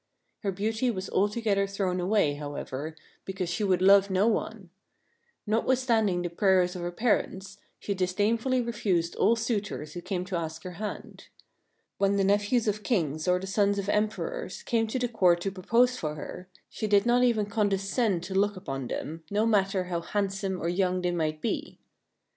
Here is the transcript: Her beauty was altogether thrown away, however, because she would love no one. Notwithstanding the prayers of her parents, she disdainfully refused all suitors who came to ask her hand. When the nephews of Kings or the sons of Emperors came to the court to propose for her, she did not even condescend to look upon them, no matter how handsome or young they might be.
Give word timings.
Her 0.39 0.51
beauty 0.51 0.89
was 0.89 1.11
altogether 1.11 1.67
thrown 1.67 1.99
away, 1.99 2.33
however, 2.33 2.95
because 3.23 3.49
she 3.49 3.63
would 3.63 3.83
love 3.83 4.09
no 4.09 4.27
one. 4.27 4.71
Notwithstanding 5.45 6.23
the 6.23 6.29
prayers 6.31 6.75
of 6.75 6.81
her 6.81 6.91
parents, 6.91 7.59
she 7.79 7.93
disdainfully 7.93 8.61
refused 8.63 9.13
all 9.15 9.35
suitors 9.35 9.93
who 9.93 10.01
came 10.01 10.25
to 10.25 10.35
ask 10.35 10.63
her 10.63 10.77
hand. 10.83 11.27
When 11.99 12.15
the 12.15 12.23
nephews 12.23 12.67
of 12.67 12.81
Kings 12.81 13.27
or 13.27 13.37
the 13.39 13.45
sons 13.45 13.77
of 13.77 13.89
Emperors 13.89 14.63
came 14.63 14.87
to 14.87 14.97
the 14.97 15.07
court 15.07 15.39
to 15.41 15.51
propose 15.51 15.95
for 15.97 16.15
her, 16.15 16.49
she 16.67 16.87
did 16.87 17.05
not 17.05 17.23
even 17.23 17.45
condescend 17.45 18.23
to 18.23 18.33
look 18.33 18.55
upon 18.55 18.87
them, 18.87 19.21
no 19.29 19.45
matter 19.45 19.83
how 19.83 20.01
handsome 20.01 20.59
or 20.59 20.67
young 20.67 21.03
they 21.03 21.11
might 21.11 21.41
be. 21.41 21.77